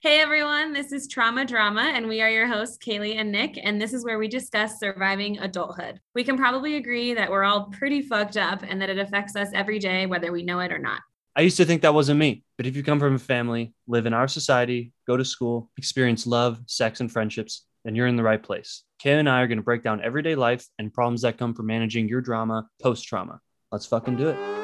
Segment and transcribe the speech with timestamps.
[0.00, 3.58] Hey everyone, this is Trauma Drama, and we are your hosts, Kaylee and Nick.
[3.60, 5.98] And this is where we discuss surviving adulthood.
[6.14, 9.48] We can probably agree that we're all pretty fucked up and that it affects us
[9.52, 11.00] every day, whether we know it or not.
[11.34, 14.06] I used to think that wasn't me, but if you come from a family, live
[14.06, 18.22] in our society, go to school, experience love, sex, and friendships, then you're in the
[18.22, 18.84] right place.
[19.00, 21.66] Kay and I are going to break down everyday life and problems that come from
[21.66, 23.40] managing your drama post trauma.
[23.72, 24.57] Let's fucking do it.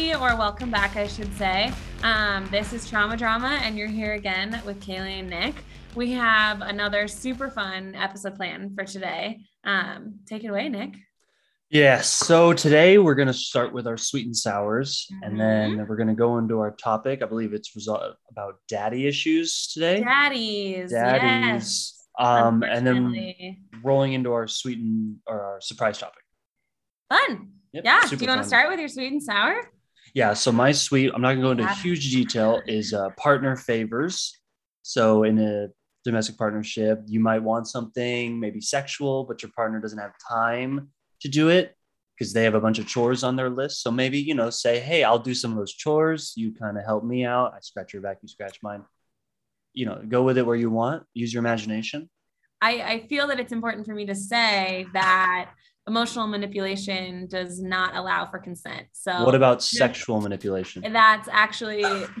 [0.00, 1.70] Everybody, or welcome back, I should say.
[2.02, 5.54] Um, this is Trauma Drama, and you're here again with Kaylee and Nick.
[5.94, 9.40] We have another super fun episode planned for today.
[9.64, 10.94] Um, take it away, Nick.
[11.68, 12.08] Yes.
[12.08, 15.76] So today we're going to start with our sweet and sours, and Mm-hmm.
[15.76, 17.22] then we're going to go into our topic.
[17.22, 20.00] I believe it's result about daddy issues today.
[20.00, 20.92] Daddies.
[20.92, 21.20] Yes.
[21.20, 21.96] Daddies.
[22.18, 26.22] Um, and then rolling into our sweet and or our surprise topic.
[27.10, 27.50] Fun.
[27.72, 28.00] Yep, Yeah.
[28.08, 29.60] Do you want to start with your sweet and sour?
[30.14, 30.34] Yeah.
[30.34, 34.36] So my sweet, I'm not going to go into huge detail, is uh, partner favors.
[34.82, 35.68] So in a
[36.04, 40.88] domestic partnership, you might want something maybe sexual, but your partner doesn't have time
[41.20, 41.76] to do it
[42.16, 43.82] because they have a bunch of chores on their list.
[43.82, 46.32] So maybe, you know, say, hey, I'll do some of those chores.
[46.36, 47.54] You kind of help me out.
[47.54, 48.84] I scratch your back, you scratch mine.
[49.72, 52.10] You know, go with it where you want, use your imagination.
[52.60, 55.52] I, I feel that it's important for me to say that
[55.86, 58.86] emotional manipulation does not allow for consent.
[58.92, 60.82] So What about sexual manipulation?
[60.92, 61.82] that's actually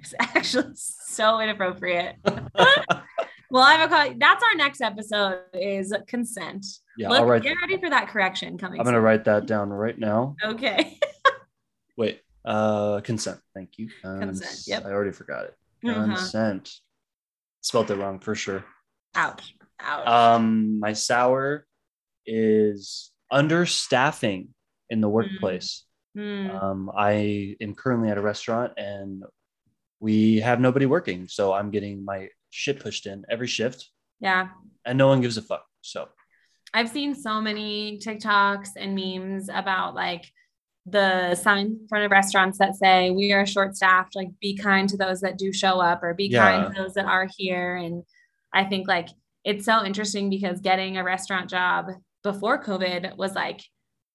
[0.00, 2.16] it's actually so inappropriate.
[2.24, 4.14] well, I have a call.
[4.18, 6.64] That's our next episode is consent.
[6.96, 8.80] Yeah, Look, get ready for that correction coming.
[8.80, 9.04] I'm going to soon.
[9.04, 10.36] write that down right now.
[10.44, 10.98] Okay.
[11.96, 13.38] Wait, uh, consent.
[13.54, 13.88] Thank you.
[14.02, 14.84] Consent, Cons- yep.
[14.86, 15.56] I already forgot it.
[15.84, 16.16] Mhm.
[16.16, 16.70] Consent.
[17.60, 18.64] Spelt it wrong for sure.
[19.14, 19.54] Ouch.
[19.80, 20.06] Ouch.
[20.06, 21.66] Um, my sour
[22.26, 24.48] is understaffing
[24.90, 25.84] in the workplace.
[26.16, 26.50] Hmm.
[26.50, 29.24] Um, I am currently at a restaurant and
[30.00, 33.88] we have nobody working, so I'm getting my shit pushed in every shift,
[34.20, 34.48] yeah.
[34.84, 35.64] and no one gives a fuck.
[35.80, 36.08] So
[36.74, 40.24] I've seen so many TikToks and memes about like
[40.86, 44.88] the signs in front of restaurants that say we are short staffed, like be kind
[44.88, 47.76] to those that do show up or be kind to those that are here.
[47.76, 48.02] And
[48.52, 49.08] I think like
[49.44, 51.86] it's so interesting because getting a restaurant job
[52.22, 53.60] before COVID was like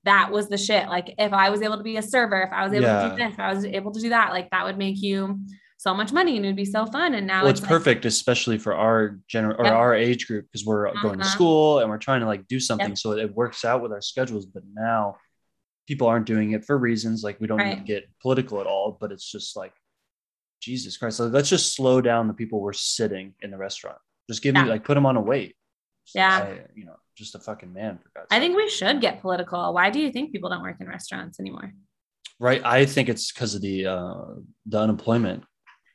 [0.04, 0.88] that was the shit.
[0.88, 3.16] Like if I was able to be a server, if I was able to do
[3.18, 5.40] this, if I was able to do that, like that would make you
[5.80, 7.14] so much money and it would be so fun.
[7.14, 9.74] And now well, it's like- perfect, especially for our gener or Yep.
[9.74, 11.34] our age group because we're going to Uh-huh.
[11.34, 12.98] school and we're trying to like do something, Yep.
[12.98, 14.46] so it works out with our schedules.
[14.46, 15.18] But now
[15.88, 17.78] people aren't doing it for reasons like we don't need Right.
[17.78, 19.74] to get political at all, but it's just like
[20.62, 23.98] Jesus Christ, like, let's just slow down the people we're sitting in the restaurant.
[24.30, 24.64] Just give Yeah.
[24.64, 25.56] me like put them on a wait.
[26.16, 26.38] Yeah.
[26.38, 29.74] I, you know, just a fucking man for God's I think we should get political.
[29.74, 31.74] Why do you think people don't work in restaurants anymore?
[32.40, 32.62] right.
[32.64, 34.26] I think it's because of the uh
[34.68, 35.44] the unemployment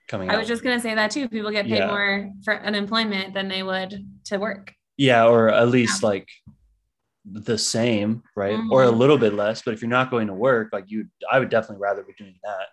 [0.09, 0.41] coming I out.
[0.41, 1.28] was just gonna say that too.
[1.28, 1.87] People get paid Yeah.
[1.87, 3.94] more for unemployment than they would
[4.27, 4.75] to work.
[4.97, 6.28] yeah, or at least like
[7.25, 8.59] the same, right?
[8.72, 8.97] Or a Mhm.
[8.99, 9.62] little bit less.
[9.62, 12.34] But if you're not going to work, like you, I would definitely rather be doing
[12.43, 12.66] that.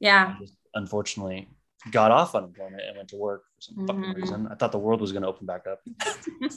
[0.00, 0.34] Yeah.
[0.40, 1.48] Just unfortunately
[1.92, 4.16] got off unemployment and went to work for some fucking Mhm.
[4.16, 4.48] reason.
[4.50, 5.80] I thought the world was going to open back up.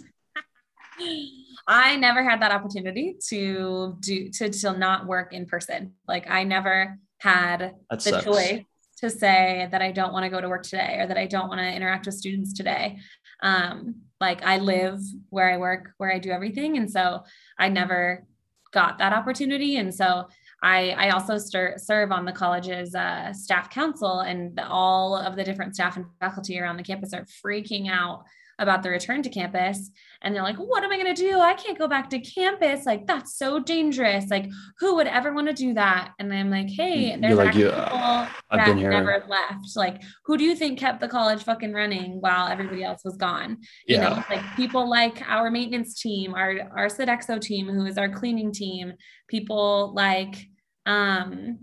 [1.67, 5.94] I never had that opportunity to do to to not work in person.
[6.07, 8.25] Like I never had That the sucks.
[8.25, 8.61] choice
[9.01, 11.50] to say that I don't want to go to work today or that I don't
[11.50, 12.97] want to interact with students today.
[13.41, 16.78] Um, like I live where I work, where I do everything.
[16.78, 17.23] And so
[17.59, 18.25] I never
[18.72, 19.77] got that opportunity.
[19.77, 20.27] And so
[20.63, 25.35] I, I also stir, serve on the college's uh, staff council, and the, all of
[25.35, 28.23] the different staff and faculty around the campus are freaking out
[28.57, 29.91] about the return to campus.
[30.25, 31.40] And they're like, what am I going to do?
[31.40, 32.84] I can't go back to campus.
[32.84, 34.25] Like, that's so dangerous.
[34.31, 34.50] Like,
[34.80, 36.13] who would ever want to do that?
[36.18, 39.75] And I'm like, hey, there's like, actually yeah, people I've that never left.
[39.75, 43.60] Like, who do you think kept the college fucking running while everybody else was gone?
[43.88, 44.10] You yeah.
[44.10, 48.51] know, like people like our maintenance team, our our Sodexo team, who is our cleaning
[48.51, 48.94] team,
[49.28, 50.48] people like
[50.88, 51.60] um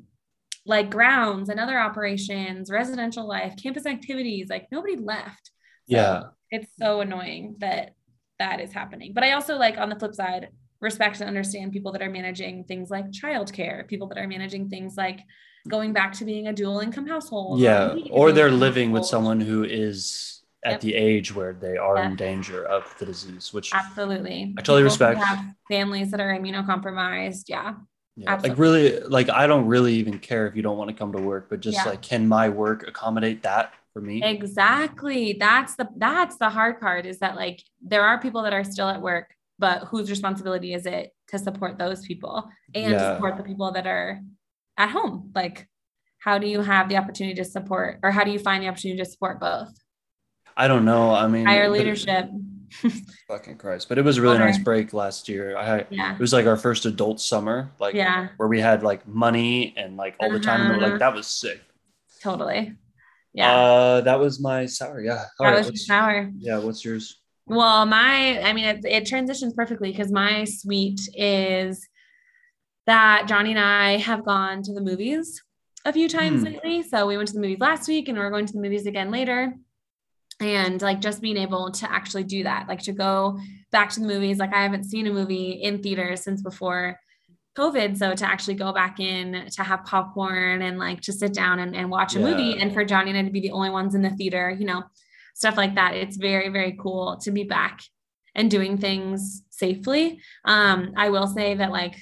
[0.64, 5.50] like grounds and other operations, residential life, campus activities, like nobody left.
[5.90, 6.22] So yeah.
[6.50, 7.94] It's so annoying that
[8.42, 9.12] that is happening.
[9.14, 10.48] But I also like on the flip side,
[10.80, 14.96] respect and understand people that are managing things like childcare, people that are managing things
[14.96, 15.20] like
[15.68, 17.60] going back to being a dual income household.
[17.60, 17.92] Yeah.
[17.92, 20.80] a Or they're living with someone who is at Yep.
[20.80, 22.08] the age where they are Yeah.
[22.08, 24.54] in danger of the disease, which Absolutely.
[24.58, 25.20] I totally People respect.
[25.20, 27.44] Have families that are immunocompromised.
[27.48, 27.74] Yeah.
[28.16, 28.34] Yeah.
[28.42, 31.22] Like really, like I don't really even care if you don't want to come to
[31.22, 31.90] work, but just yeah.
[31.90, 34.22] like, can my work accommodate that for me?
[34.22, 35.36] Exactly.
[35.38, 38.88] That's the that's the hard part is that like there are people that are still
[38.88, 43.14] at work, but whose responsibility is it to support those people and yeah.
[43.14, 44.20] support the people that are
[44.76, 45.30] at home?
[45.34, 45.68] Like,
[46.18, 49.02] how do you have the opportunity to support, or how do you find the opportunity
[49.02, 49.72] to support both?
[50.56, 51.12] I don't know.
[51.14, 52.28] I mean, higher leadership.
[53.28, 53.88] fucking Christ.
[53.88, 55.56] But it was a really nice break last year.
[55.56, 56.14] I yeah.
[56.14, 58.28] it was like our first adult summer, like yeah.
[58.36, 60.70] where we had like money and like all the time.
[60.70, 60.80] Uh-huh.
[60.80, 61.60] Like that was sick.
[62.22, 62.74] Totally.
[63.34, 63.54] Yeah.
[63.54, 65.00] Uh that was my sour.
[65.00, 65.24] Yeah.
[65.40, 66.30] All that right, was sour.
[66.36, 66.58] Yeah.
[66.58, 67.18] What's yours?
[67.44, 71.86] Well, my, I mean, it, it transitions perfectly because my sweet is
[72.86, 75.42] that Johnny and I have gone to the movies
[75.84, 76.46] a few times hmm.
[76.46, 76.82] lately.
[76.84, 79.10] So we went to the movies last week and we're going to the movies again
[79.10, 79.54] later
[80.42, 83.38] and like just being able to actually do that like to go
[83.70, 86.98] back to the movies like i haven't seen a movie in theaters since before
[87.56, 91.58] covid so to actually go back in to have popcorn and like to sit down
[91.58, 92.24] and, and watch a yeah.
[92.24, 94.64] movie and for johnny and i to be the only ones in the theater you
[94.64, 94.82] know
[95.34, 97.80] stuff like that it's very very cool to be back
[98.34, 101.94] and doing things safely um i will say that like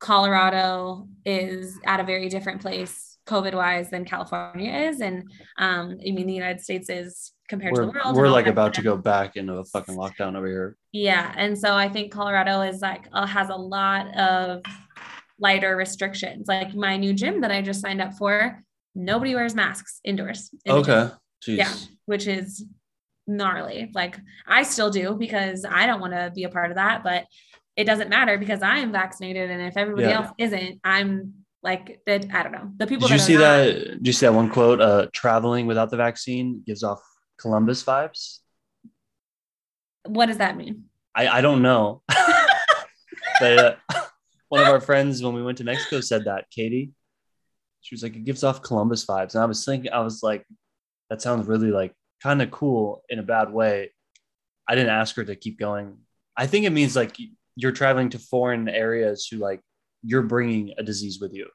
[0.00, 5.24] colorado is at a very different place covid wise than california is and
[5.58, 8.16] um i mean the united states is compared we're, to the world.
[8.16, 10.76] We're like about to go back into a fucking lockdown over here.
[10.92, 14.62] Yeah, and so I think Colorado is like uh, has a lot of
[15.38, 16.48] lighter restrictions.
[16.48, 18.62] Like my new gym that I just signed up for,
[18.94, 20.50] nobody wears masks indoors.
[20.64, 21.10] In okay.
[21.46, 21.72] Yeah,
[22.06, 22.64] which is
[23.26, 23.90] gnarly.
[23.94, 27.26] Like I still do because I don't want to be a part of that, but
[27.76, 30.22] it doesn't matter because I am vaccinated, and if everybody yeah.
[30.22, 32.26] else isn't, I'm like that.
[32.32, 32.72] I don't know.
[32.78, 33.06] The people.
[33.06, 33.74] Did you see not, that?
[33.74, 34.80] Did you see that one quote?
[34.80, 37.02] Uh, traveling without the vaccine gives off
[37.38, 38.38] Columbus vibes.
[40.06, 40.84] What does that mean?
[41.14, 42.02] I, I don't know.
[43.40, 43.74] but uh,
[44.48, 46.92] one of our friends, when we went to Mexico, said that Katie.
[47.80, 49.34] She was like, it gives off Columbus vibes.
[49.34, 50.44] And I was thinking, I was like,
[51.08, 53.92] that sounds really like kind of cool in a bad way.
[54.68, 55.98] I didn't ask her to keep going.
[56.36, 57.16] I think it means like
[57.54, 59.60] you're traveling to foreign areas who like
[60.02, 61.48] you're bringing a disease with you.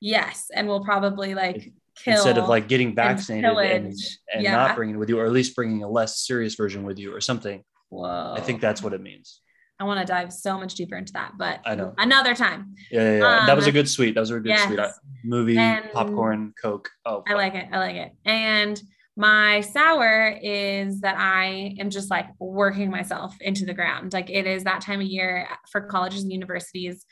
[0.00, 0.46] Yes.
[0.52, 3.94] And we'll probably like kill instead of like getting vaccinated and, and,
[4.32, 4.56] and yeah.
[4.56, 7.14] not bringing it with you, or at least bringing a less serious version with you
[7.14, 7.62] or something.
[7.90, 8.34] Whoa.
[8.36, 9.40] I think that's what it means.
[9.80, 12.74] I want to dive so much deeper into that, but I know another time.
[12.90, 13.38] Yeah, yeah, yeah.
[13.38, 14.14] Um, that was a um, good sweet.
[14.14, 14.66] That was a good yes.
[14.66, 14.80] sweet
[15.24, 15.56] movie.
[15.56, 16.90] And popcorn, Coke.
[17.06, 17.68] Oh, I like it.
[17.70, 18.12] I like it.
[18.24, 18.82] And
[19.16, 24.12] my sour is that I am just like working myself into the ground.
[24.12, 27.04] Like it is that time of year for colleges and universities.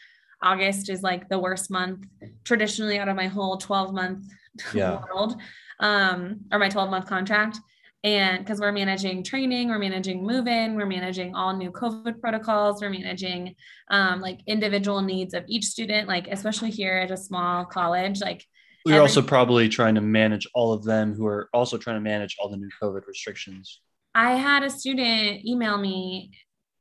[0.43, 2.07] August is like the worst month
[2.45, 4.25] traditionally out of my whole 12 month
[4.73, 5.01] yeah.
[5.13, 5.37] world
[5.81, 7.59] um, or my 12 month contract.
[8.07, 12.81] And because we're managing training, we're managing move in, we're managing all new COVID protocols,
[12.81, 13.57] we're managing
[13.91, 18.45] um, like individual needs of each student, like especially here at a small college, like
[18.85, 22.01] we're every- also probably trying to manage all of them who are also trying to
[22.01, 23.81] manage all the new COVID restrictions.
[24.15, 26.31] I had a student email me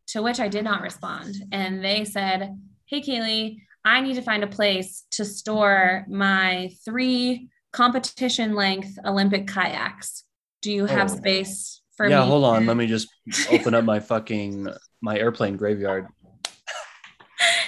[0.09, 1.33] to which I did not respond.
[1.51, 2.55] And they said,
[2.85, 9.47] Hey, Kaylee, I need to find a place to store my three competition length Olympic
[9.47, 10.23] kayaks.
[10.65, 11.15] Do you have oh.
[11.15, 12.23] space for yeah, me?
[12.23, 12.65] Yeah, hold on.
[12.65, 13.07] Let me just
[13.51, 14.67] open up my fucking
[14.99, 16.07] my airplane graveyard.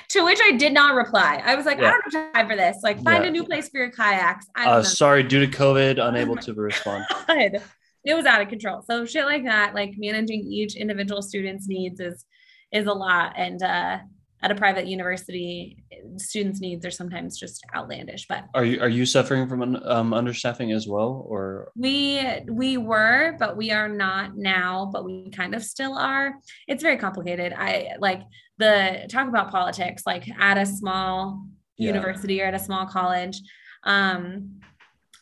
[0.10, 1.40] to which I did not reply.
[1.46, 1.90] I was like, yeah.
[1.90, 2.78] I don't have time for this.
[2.82, 3.30] Like, find yeah.
[3.30, 4.48] a new place for your kayaks.
[4.56, 7.06] Uh, sorry, due to COVID, unable to respond.
[7.28, 7.62] God.
[8.04, 8.82] It was out of control.
[8.82, 12.26] So shit like that, like managing each individual student's needs is
[12.72, 13.34] is a lot.
[13.38, 14.00] And uh
[14.44, 15.84] at a private university,
[16.18, 18.28] students' needs are sometimes just outlandish.
[18.28, 23.36] But are you are you suffering from um, understaffing as well, or we we were,
[23.40, 24.90] but we are not now.
[24.94, 26.36] But we kind of still are.
[26.68, 27.54] It's very complicated.
[27.58, 28.22] I like
[28.60, 31.88] the talk about politics, like at a small yeah.
[31.88, 33.42] university or at a small college.
[33.84, 34.60] Um,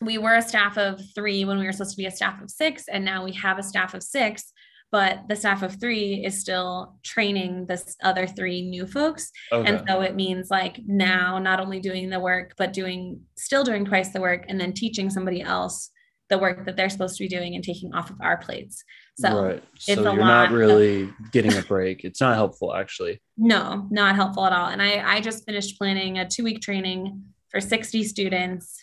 [0.02, 2.50] we were a staff of three when we were supposed to be a staff of
[2.50, 4.52] six, and now we have a staff of six
[4.92, 9.30] but the staff of three is still training this other three new folks.
[9.52, 9.68] Okay.
[9.68, 13.84] and so it means like now not only doing the work but doing still doing
[13.84, 15.90] twice the work and then teaching somebody else
[16.28, 18.82] the work that they're supposed to be doing and taking off of our plates.
[19.18, 19.62] So right.
[19.78, 22.04] So you're not really of, getting a break.
[22.04, 23.20] It's not helpful actually.
[23.36, 24.68] No not helpful at all.
[24.68, 28.82] And i i just finished planning a two week training for 60 students.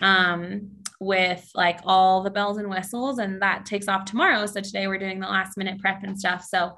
[0.00, 4.86] Um with like all the bells and whistles and that takes off tomorrow so today
[4.86, 6.72] we're doing the last minute prep and stuff so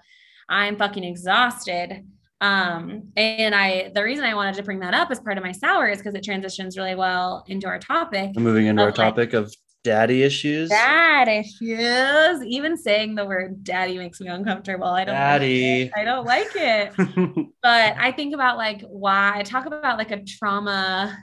[0.49, 2.05] i'm fucking exhausted
[2.41, 5.53] um and i the reason i wanted to bring that up as part of my
[5.53, 9.55] sour is because it transitions really well into our topic moving into our topic of
[9.85, 10.71] daddy issues.
[10.71, 12.43] Dad issues.
[12.45, 14.87] Even saying the word daddy makes me uncomfortable.
[14.87, 15.85] I don't Daddy.
[15.85, 16.93] Like I don't like it.
[17.63, 21.17] but I think about like why I talk about like a trauma,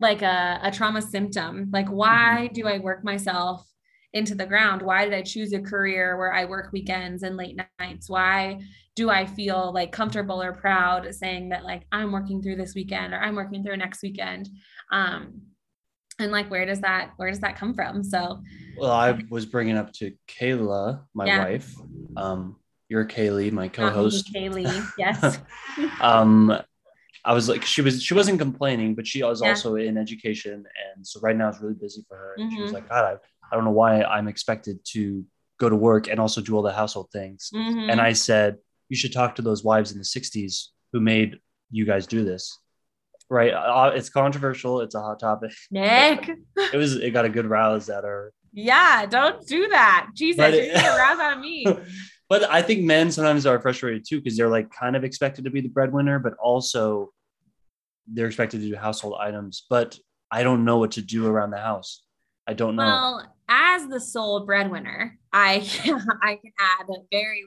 [0.00, 1.68] like a, a trauma symptom.
[1.72, 2.54] Like, why Mm-hmm.
[2.54, 3.66] do I work myself
[4.12, 4.82] into the ground?
[4.82, 8.08] Why did I choose a career where I work weekends and late nights?
[8.08, 8.60] Why
[8.96, 13.14] do I feel like comfortable or proud saying that like I'm working through this weekend
[13.14, 14.48] or I'm working through next weekend?
[14.90, 15.42] Um,
[16.18, 18.02] and like where does that where does that come from?
[18.02, 18.42] So
[18.76, 21.38] well, I was bringing up to Kayla, my Yeah.
[21.38, 21.74] wife.
[22.16, 22.56] Um,
[22.88, 24.30] you're Kaylee, my co-host.
[24.34, 25.38] Kaylee, yes.
[26.00, 26.58] um
[27.24, 29.48] i was like she was she wasn't complaining but she was Yeah.
[29.50, 32.70] also in education and so right now it's really busy for her and she was
[32.70, 32.74] Mhm.
[32.74, 33.12] like god I,
[33.50, 35.24] I don't know why i'm expected to
[35.58, 37.90] go to work and also do all the household things Mhm.
[37.90, 38.56] and i said
[38.88, 41.38] you should talk to those wives in the 60s who made
[41.70, 42.58] you guys do this
[43.28, 46.30] right uh, it's controversial it's a hot topic Nick.
[46.72, 50.08] it was it got a good rouse at her Yeah, don't do that.
[50.16, 51.64] Jesus, But you're it- gonna get aroused out of me.
[52.30, 55.50] but I think men sometimes are frustrated too because they're like kind of expected to
[55.50, 57.12] be the breadwinner, but also
[58.06, 59.66] they're expected to do household items.
[59.68, 59.98] But
[60.30, 62.04] I don't know what to do around the house.
[62.46, 62.84] I don't know.
[62.84, 65.54] Well, as the sole breadwinner, I
[66.22, 67.44] I can add a very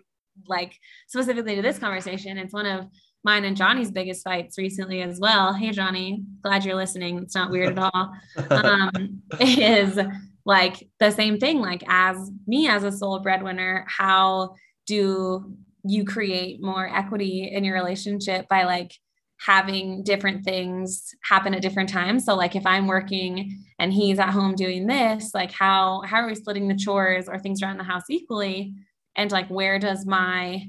[0.48, 2.38] like specifically to this conversation.
[2.38, 2.86] It's one of
[3.24, 5.54] mine and Johnny's biggest fights recently as well.
[5.54, 7.20] Hey Johnny, glad you're listening.
[7.20, 8.14] It's not weird at all.
[8.50, 9.98] um, is
[10.46, 11.62] like the same thing.
[11.62, 15.54] Like as me as a sole breadwinner, how do
[15.86, 18.94] you create more equity in your relationship by like
[19.40, 22.26] having different things happen at different times?
[22.26, 26.28] So like if I'm working and he's at home doing this, like how how are
[26.28, 28.74] we splitting the chores or things around the house equally?
[29.16, 30.68] And like where does my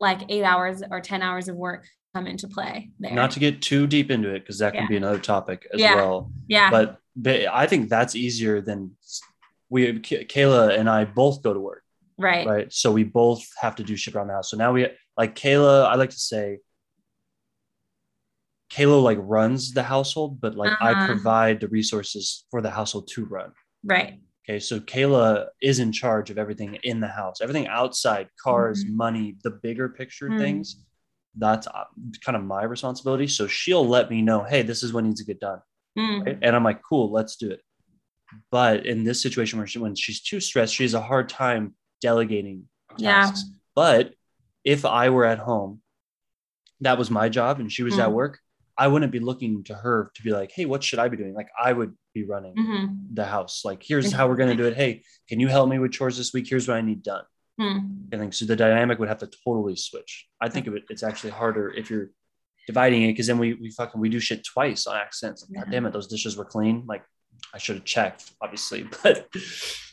[0.00, 3.12] like eight hours or 10 hours of work come into play there?
[3.14, 4.88] Not to get too deep into it because that can Yeah.
[4.88, 5.94] be another topic as Yeah.
[5.94, 6.30] well.
[6.48, 6.70] yeah.
[6.70, 8.96] But, but I think that's easier than
[9.70, 9.92] we.
[10.00, 11.84] Kayla and I both go to work.
[12.18, 12.46] Right.
[12.46, 12.72] right?
[12.72, 14.50] So we both have to do shit around the house.
[14.50, 15.86] So now we like Kayla.
[15.86, 16.58] I like to say
[18.70, 21.06] Kayla like runs the household, but like I Uh-huh.
[21.06, 23.52] provide the resources for the household to run.
[23.84, 24.20] Right.
[24.48, 28.94] Okay, so Kayla is in charge of everything in the house, everything outside, cars, Mhm.
[28.94, 30.38] money, the bigger picture Mm.
[30.38, 30.84] things.
[31.34, 31.84] That's uh,
[32.24, 33.26] kind of my responsibility.
[33.28, 35.60] So she'll let me know, hey, this is what needs to get done.
[35.98, 36.26] Mm.
[36.26, 36.38] Right?
[36.42, 37.60] And I'm like, cool, let's do it.
[38.50, 41.74] But in this situation where she, when she's too stressed, she has a hard time
[42.02, 42.64] delegating
[42.98, 43.12] Yeah.
[43.22, 43.44] tasks.
[43.74, 44.14] But
[44.64, 45.80] if I were at home,
[46.80, 48.12] that was my job and she was at Mm.
[48.14, 48.40] work,
[48.76, 51.34] I wouldn't be looking to her to be like, hey, what should I be doing?
[51.34, 53.14] Like I would be running Mhm.
[53.14, 53.64] the house.
[53.64, 54.74] Like, here's how we're going to do it.
[54.76, 56.48] Hey, can you help me with chores this week?
[56.48, 57.24] Here's what I need done.
[57.60, 58.08] Mm.
[58.12, 60.26] And then so the dynamic would have to totally switch.
[60.40, 62.10] I think of it, it's actually harder if you're
[62.66, 65.40] dividing it because then we, we fucking, we do shit twice on accident.
[65.54, 65.70] God Yeah.
[65.70, 66.84] damn it, those dishes were clean.
[66.86, 67.04] Like,
[67.54, 69.28] I should have checked, obviously, but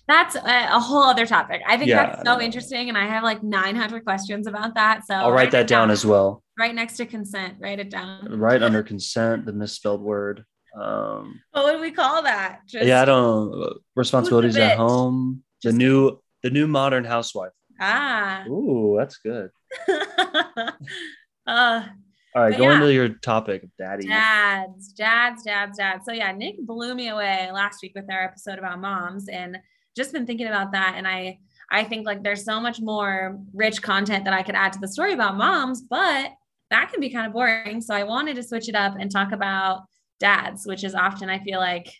[0.10, 1.62] That's a, a whole other topic.
[1.68, 2.90] I think Yeah, that's so interesting.
[2.90, 5.06] And I have like 900 questions about that.
[5.06, 6.44] So I'll write that down as well.
[6.58, 7.58] Right next to consent.
[7.60, 8.26] Write it down.
[8.28, 10.46] Right under consent, the misspelled word.
[10.76, 12.62] Um, What would we call that?
[12.68, 15.44] Just, yeah, I don't responsibilities at home.
[15.62, 17.52] The Just- new, the new modern housewife.
[17.80, 18.46] Ah.
[18.48, 19.52] Ooh, that's good.
[19.88, 20.74] uh,
[21.46, 21.84] All
[22.36, 22.74] right, going go yeah.
[22.74, 24.08] into your topic of daddy.
[24.08, 26.06] dads, dads, dads, dads.
[26.06, 29.60] So yeah, Nick blew me away last week with our episode about moms and
[30.00, 30.94] just been thinking about that.
[30.98, 31.40] And I
[31.72, 34.88] I think like there's so much more rich content that I could add to the
[34.88, 36.32] story about moms, but
[36.72, 37.82] that can be kind of boring.
[37.82, 39.84] So I wanted to switch it up and talk about
[40.20, 41.94] dads, which is often I feel like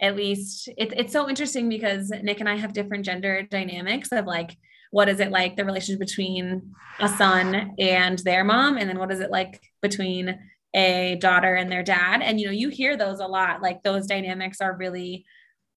[0.00, 4.26] at least it, it's so interesting because Nick and I have different gender dynamics of
[4.26, 4.56] like
[4.90, 9.12] what is it like the relationship between a son and their mom and then what
[9.12, 10.38] is it like between
[10.74, 14.06] a daughter and their dad and you know you hear those a lot like those
[14.06, 15.24] dynamics are really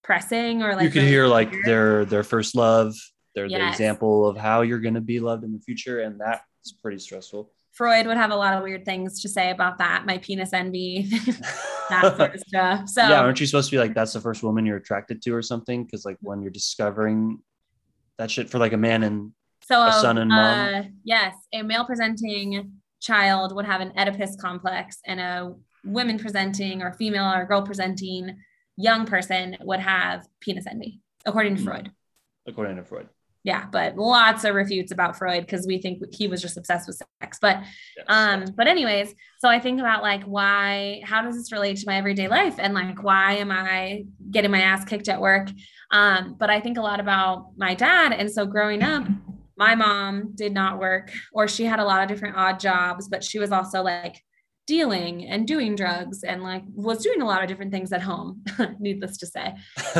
[0.03, 2.93] pressing or like you can hear like their their first love
[3.35, 6.71] they're the example of how you're going to be loved in the future and that's
[6.81, 7.51] pretty stressful.
[7.73, 11.03] Freud would have a lot of weird things to say about that my penis envy
[11.89, 14.41] that sort of stuff so yeah aren't you supposed to be like that's the first
[14.41, 15.83] woman you're attracted to or something?
[15.83, 17.39] Because like when you're discovering
[18.17, 19.31] that shit for like a man and
[19.63, 20.59] So, A son and mom?
[20.75, 25.53] uh, yes, a male presenting child would have an Oedipus complex, and a
[25.85, 28.35] women presenting or female or girl presenting
[28.77, 31.67] young person would have penis envy, according to Hmm.
[31.67, 31.91] Freud.
[32.47, 33.09] according to freud
[33.43, 37.01] Yeah, but lots of refutes about Freud because we think he was just obsessed with
[37.21, 37.37] sex.
[37.41, 37.57] But
[37.95, 38.05] Yes.
[38.07, 41.95] um, but anyways, so I think about like why, how does this relate to my
[41.97, 42.55] everyday life?
[42.57, 45.47] And like why am I getting my ass kicked at work?
[45.91, 48.11] Um, but I think a lot about my dad.
[48.13, 49.05] And so growing up,
[49.57, 53.23] my mom did not work, or she had a lot of different odd jobs, but
[53.23, 54.21] she was also like
[54.67, 58.43] dealing and doing drugs and like was doing a lot of different things at home
[58.79, 59.55] needless to say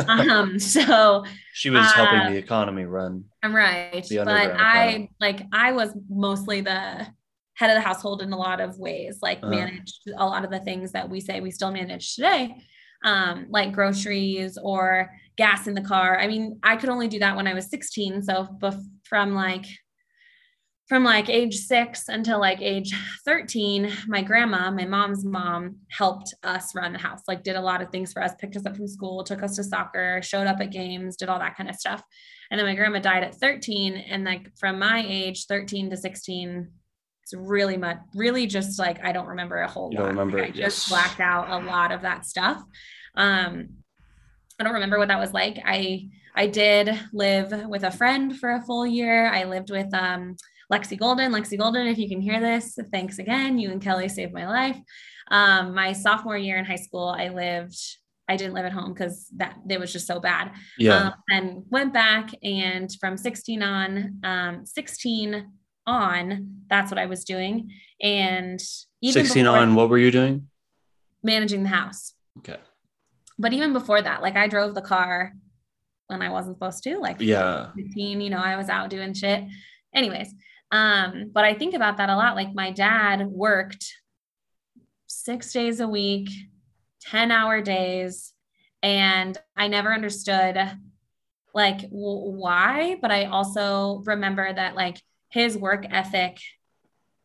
[0.06, 5.10] um so she was helping uh, the economy run i'm right but i economy.
[5.20, 7.06] like i was mostly the
[7.54, 9.50] head of the household in a lot of ways like uh-huh.
[9.50, 12.54] managed a lot of the things that we say we still manage today
[13.04, 17.34] um like groceries or gas in the car i mean i could only do that
[17.34, 19.64] when i was 16 so bef- from like
[20.88, 22.94] from like age six until like age
[23.26, 27.82] 13, my grandma, my mom's mom, helped us run the house, like did a lot
[27.82, 30.60] of things for us, picked us up from school, took us to soccer, showed up
[30.60, 32.02] at games, did all that kind of stuff.
[32.50, 33.96] And then my grandma died at 13.
[33.96, 36.68] And like from my age, 13 to 16,
[37.22, 40.06] it's really much, really just like I don't remember a whole you lot.
[40.06, 42.62] Don't remember I just blacked out a lot of that stuff.
[43.14, 43.68] Um,
[44.58, 45.58] I don't remember what that was like.
[45.66, 49.26] I I did live with a friend for a full year.
[49.26, 50.36] I lived with um
[50.72, 51.32] Lexi Golden.
[51.32, 53.58] Lexi Golden, if you can hear this, thanks again.
[53.58, 54.78] You and Kelly saved my life.
[55.30, 57.78] Um, my sophomore year in high school, I lived,
[58.28, 60.52] I didn't live at home because that it was just so bad.
[60.78, 60.96] Yeah.
[60.96, 65.50] Um, and went back and from 16 on, um, 16
[65.86, 67.70] on, that's what I was doing.
[68.02, 68.60] And
[69.00, 70.48] even 16 on, what were you doing?
[71.22, 72.14] Managing the house.
[72.38, 72.58] Okay.
[73.38, 75.32] But even before that, like I drove the car
[76.08, 79.44] when I wasn't supposed to, like yeah, 15, you know, I was out doing shit.
[79.94, 80.34] Anyways,
[80.70, 82.36] um, but I think about that a lot.
[82.36, 83.94] Like my dad worked
[85.06, 86.30] six days a week,
[87.00, 88.32] 10 hour days.
[88.82, 90.56] And I never understood
[91.54, 96.38] like w- why, but I also remember that like his work ethic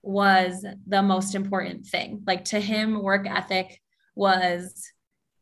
[0.01, 2.23] was the most important thing.
[2.25, 3.81] Like to him, work ethic
[4.15, 4.91] was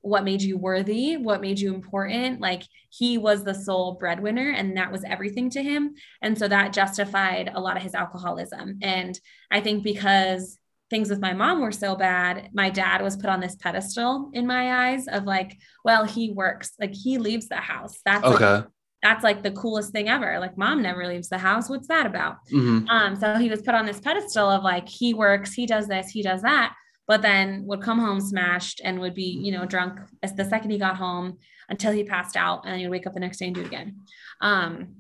[0.02, 2.42] what made you worthy, what made you important.
[2.42, 5.94] Like he was the sole breadwinner and that was everything to him.
[6.22, 8.80] And so that justified a lot of his alcoholism.
[8.82, 9.20] And
[9.52, 10.58] I think because
[10.90, 14.48] things with my mom were so bad, my dad was put on this pedestal in
[14.48, 18.00] my eyes of like, well, he works, like he leaves the house.
[18.04, 18.46] That's okay.
[18.46, 18.68] Like,
[19.04, 20.40] that's like the coolest thing ever.
[20.40, 21.70] Like mom never leaves the house.
[21.70, 22.38] What's that about?
[22.52, 22.88] Mm-hmm.
[22.88, 26.10] Um, so he was put on this pedestal of like he works, he does this,
[26.10, 26.76] he does that
[27.08, 30.72] but then would come home smashed and would be, you know, drunk as the second
[30.72, 31.38] he got home
[31.70, 33.68] until he passed out and then he'd wake up the next day and do it
[33.68, 34.02] again.
[34.42, 34.96] Um,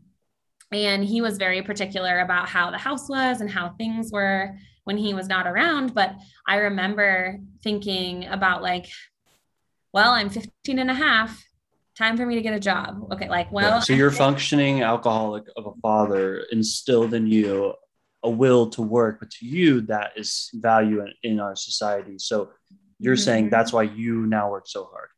[0.72, 4.98] and he was very particular about how the house was and how things were when
[4.98, 5.94] he was not around.
[5.94, 6.16] But
[6.48, 8.88] I remember thinking about like,
[9.94, 11.44] well, I'm 15 and a half
[11.98, 13.12] time for me to get a job.
[13.12, 13.30] Okay.
[13.30, 17.74] Like, well, yeah, so you're functioning alcoholic of a father instilled in you
[18.24, 22.18] a will to work, but to you, that is value in, in our society.
[22.18, 22.52] So
[23.00, 23.24] you're mm-hmm.
[23.24, 25.10] saying that's why you now work so hard.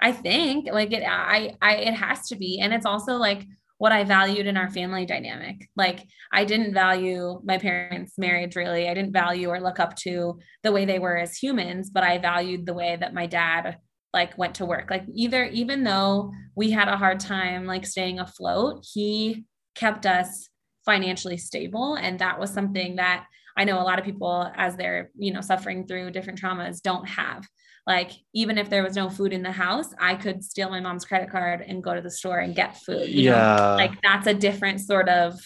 [0.00, 2.60] I think like it, I, I, it has to be.
[2.60, 3.46] And it's also like
[3.78, 5.68] what I valued in our family dynamic.
[5.76, 8.88] Like I didn't value my parents' marriage really.
[8.88, 12.18] I didn't value or look up to the way they were as humans, but I
[12.18, 13.78] valued the way that my dad
[14.12, 14.90] like went to work.
[14.90, 20.48] Like either, even though we had a hard time like staying afloat, he kept us
[20.84, 25.10] financially stable and that was something that i know a lot of people as they're
[25.16, 27.46] you know suffering through different traumas don't have
[27.86, 31.04] like even if there was no food in the house i could steal my mom's
[31.04, 33.76] credit card and go to the store and get food yeah know?
[33.76, 35.38] like that's a different sort of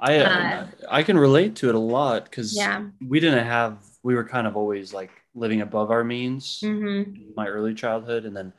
[0.00, 4.14] i uh, i can relate to it a lot because yeah we didn't have we
[4.14, 7.12] were kind of always like living above our means mm-hmm.
[7.36, 8.52] my early childhood and then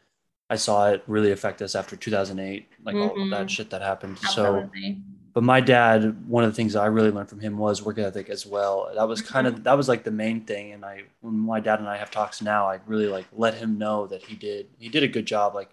[0.50, 3.22] i saw it really affect us after 2008 like mm-hmm.
[3.22, 4.94] all that shit that happened Absolutely.
[4.94, 7.98] so but my dad one of the things i really learned from him was work
[7.98, 9.63] ethic as well that was kind of mm-hmm.
[9.63, 12.42] that was like the main thing and i when my dad and i have talks
[12.42, 15.54] now i really like let him know that he did he did a good job
[15.56, 15.70] like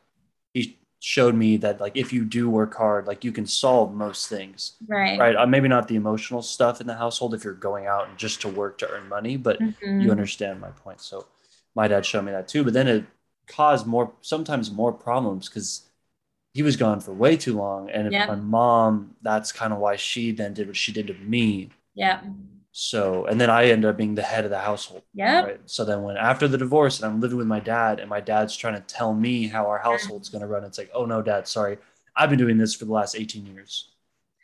[0.53, 4.29] he showed me that like if you do work hard like you can solve most
[4.29, 7.87] things right right uh, maybe not the emotional stuff in the household if you're going
[7.87, 10.01] out and just to work to earn money but mm-hmm.
[10.01, 11.27] you understand my point so
[11.75, 13.05] my dad showed me that too but then it
[13.47, 15.86] caused more sometimes more problems because
[16.57, 17.91] he was gone for way too long.
[17.91, 21.69] And my mom, that's kind of why she then did what she did to me.
[21.95, 22.23] Yeah.
[22.73, 25.03] So, and then I ended up being the head of the household.
[25.13, 25.43] Yeah.
[25.43, 25.61] Right?
[25.67, 28.57] So then when after the divorce and I'm living with my dad and my dad's
[28.57, 31.47] trying to tell me how our household's going to run, it's like, oh no, dad,
[31.47, 31.77] sorry.
[32.17, 33.91] I've been doing this for the last 18 years.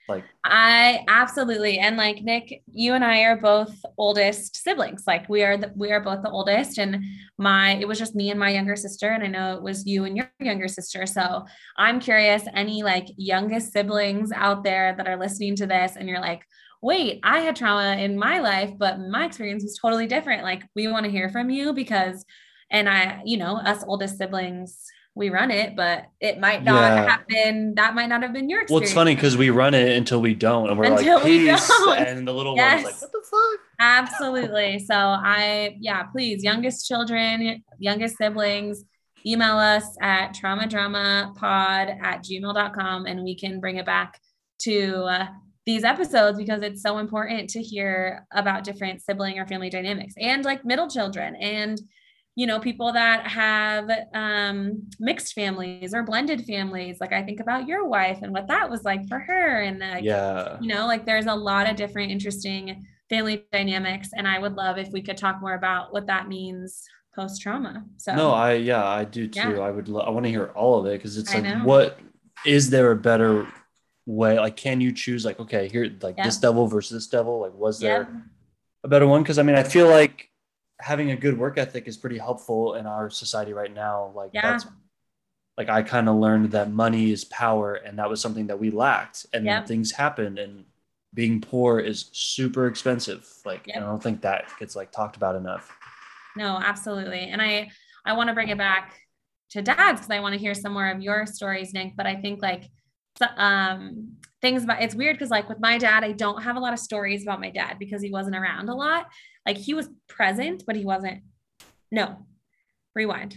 [0.08, 5.04] Like I absolutely and like Nick, you and I are both oldest siblings.
[5.06, 7.04] Like we are the, we are both the oldest and
[7.38, 10.04] my it was just me and my younger sister and I know it was you
[10.04, 11.06] and your younger sister.
[11.06, 16.08] So I'm curious any like youngest siblings out there that are listening to this and
[16.08, 16.44] you're like,
[16.82, 20.88] "Wait, I had trauma in my life, but my experience was totally different." Like we
[20.88, 22.24] want to hear from you because
[22.70, 27.10] and I, you know, us oldest siblings we run it, but it might not yeah.
[27.10, 28.70] have been that might not have been your experience.
[28.70, 31.70] Well, it's funny because we run it until we don't, and we're until like, peace,
[31.88, 32.82] and the little yes.
[32.82, 33.60] one's like, what the fuck?
[33.78, 34.78] Absolutely.
[34.78, 38.84] So I, yeah, please, youngest children, youngest siblings,
[39.26, 44.18] email us at traumadramapod at gmail.com and we can bring it back
[44.60, 45.26] to uh,
[45.66, 50.44] these episodes because it's so important to hear about different sibling or family dynamics and
[50.44, 51.80] like middle children and
[52.34, 57.66] you know people that have um, mixed families or blended families like i think about
[57.68, 61.04] your wife and what that was like for her and like, yeah you know like
[61.04, 65.16] there's a lot of different interesting family dynamics and i would love if we could
[65.16, 69.38] talk more about what that means post trauma so no i yeah i do too
[69.38, 69.58] Yeah.
[69.60, 71.64] i would lo- i want to hear all of it because it's I like know.
[71.64, 71.98] what
[72.46, 73.46] is there a better
[74.06, 76.24] way like can you choose like okay here like Yeah.
[76.24, 78.22] this devil versus this devil like was yeah there
[78.84, 80.28] a better one because i mean i feel like
[80.82, 84.42] having a good work ethic is pretty helpful in our society right now like Yeah.
[84.42, 84.66] that's
[85.56, 88.70] like i kind of learned that money is power and that was something that we
[88.70, 89.52] lacked and Yep.
[89.60, 90.64] then things happened and
[91.14, 93.76] being poor is super expensive like Yep.
[93.76, 95.70] i don't think that gets like talked about enough
[96.36, 97.70] no absolutely and i
[98.04, 98.98] i want to bring it back
[99.50, 102.16] to dads because i want to hear some more of your stories nick but i
[102.16, 102.64] think like
[103.36, 106.72] um things about it's weird because like with my dad i don't have a lot
[106.72, 109.06] of stories about my dad because he wasn't around a lot
[109.46, 111.22] like he was present but he wasn't
[111.90, 112.26] no
[112.94, 113.36] rewind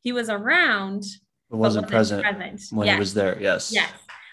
[0.00, 1.02] he was around
[1.50, 2.94] it wasn't but present present when Yes.
[2.94, 3.90] he was there yes Yes.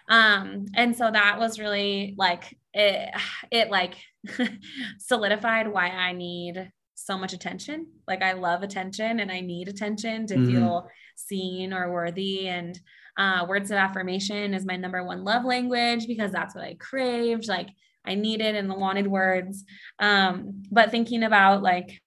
[0.10, 3.10] Um, and so that was really like it,
[3.50, 3.96] it like
[5.00, 6.72] solidified why I need
[7.06, 7.88] so much attention.
[8.08, 10.46] Like I love attention and I need attention to Mhm.
[10.48, 12.48] feel seen or worthy.
[12.48, 12.80] And
[13.18, 17.48] uh, words of affirmation is my number one love language because that's what I craved.
[17.48, 17.70] Like
[18.06, 19.64] I needed and the wanted words.
[20.00, 22.02] Um, but thinking about like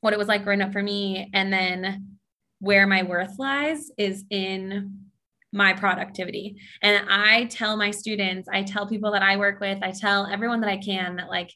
[0.00, 2.16] what it was like growing up for me and then
[2.58, 4.96] where my worth lies is in
[5.52, 6.56] my productivity.
[6.80, 10.60] And I tell my students, I tell people that I work with, I tell everyone
[10.60, 11.50] that I can that like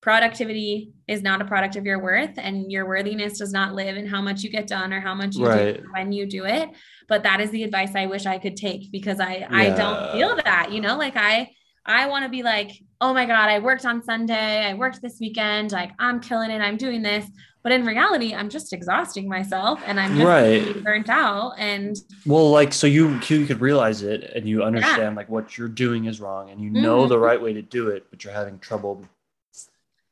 [0.00, 4.06] productivity is not a product of your worth and your worthiness does not live in
[4.06, 5.76] how much you get done or how much you Right.
[5.76, 6.70] do when you do it.
[7.08, 10.36] But that is the advice I wish I could take because I I don't feel
[10.44, 11.50] that, you know, like I
[11.84, 15.18] I want to be like, oh my God, I worked on Sunday, I worked this
[15.20, 17.26] weekend, like I'm killing it, I'm doing this.
[17.62, 20.82] But in reality, I'm just exhausting myself and I'm just Right.
[20.82, 21.54] burnt out.
[21.58, 25.68] And Well, like so you you could realize it and you understand like what you're
[25.68, 27.22] doing is wrong and you know the Mhm.
[27.22, 29.04] right way to do it, but you're having trouble.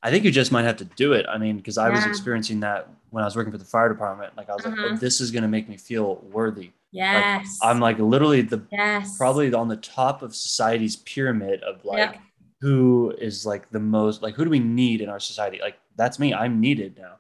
[0.03, 1.27] I think you just might have to do it.
[1.29, 4.37] I mean, because I was experiencing that when I was working for the fire department.
[4.37, 4.89] Like I was like, Uh-huh.
[4.93, 6.71] oh, this is gonna make me feel worthy.
[6.93, 11.99] yes, I'm like literally the yes, probably on the top of society's pyramid of like
[11.99, 12.17] Yep.
[12.61, 15.59] who is like the most like who do we need in our society?
[15.61, 16.33] Like that's me.
[16.33, 17.15] I'm needed now.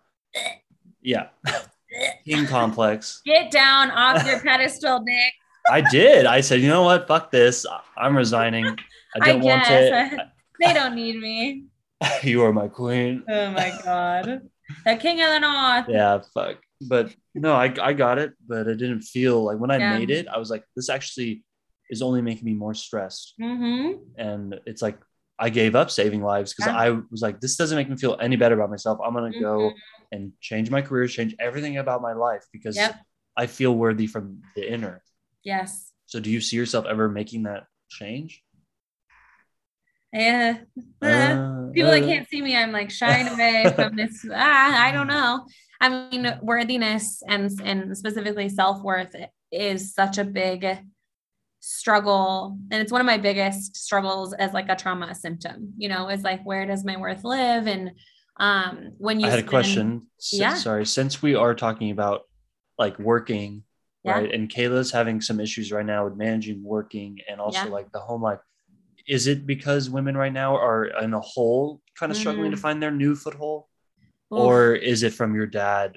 [1.03, 1.29] Yeah.
[2.25, 3.23] King complex.
[3.25, 5.33] Get down off your pedestal, Nick.
[5.71, 6.27] I did.
[6.27, 7.09] I said, you know what?
[7.09, 7.67] Fuck this.
[7.97, 8.67] I'm resigning.
[8.67, 8.75] I
[9.23, 10.12] I don't want guess.
[10.12, 10.21] it.
[10.61, 11.64] They don't need me.
[12.22, 13.24] you are my queen.
[13.28, 14.48] Oh my god.
[14.84, 15.87] The king of the north.
[15.88, 16.56] Yeah, fuck.
[16.80, 19.98] But no, I, I got it, but it didn't feel like when I Yeah.
[19.98, 21.44] made it, I was like, this actually
[21.90, 23.34] is only making me more stressed.
[23.40, 23.98] Mm-hmm.
[24.18, 24.98] And it's like,
[25.40, 26.78] I gave up saving lives because Yeah.
[26.78, 28.98] I was like, this doesn't make me feel any better about myself.
[29.04, 29.76] I'm going to go Mm-hmm.
[30.12, 32.94] and change my career, change everything about my life because Yep.
[33.37, 35.02] I feel worthy from the inner.
[35.44, 35.92] Yes.
[36.06, 38.42] So do you see yourself ever making that change?
[40.12, 40.59] Yeah.
[41.03, 44.25] Uh, People that uh, can't see me, I'm like shying away from this.
[44.33, 45.47] Ah, I don't know.
[45.81, 49.14] I mean, worthiness and and specifically self worth
[49.53, 50.66] is such a big
[51.61, 55.73] struggle, and it's one of my biggest struggles as like a trauma symptom.
[55.77, 57.66] You know, is like where does my worth live?
[57.66, 57.92] And
[58.40, 60.07] um, when you I had a spend- question.
[60.21, 60.55] S- Yeah.
[60.55, 62.23] Sorry, since we are talking about
[62.79, 63.64] like working,
[64.05, 64.12] Yeah.
[64.12, 64.33] right?
[64.33, 67.71] And Kayla's having some issues right now with managing working and also Yeah.
[67.73, 68.38] like the home life.
[69.09, 72.61] Is it because women right now are in a hole kind of struggling to Mm.
[72.61, 73.64] find their new foothold?
[74.33, 74.38] Oof.
[74.38, 75.97] Or is it from your dad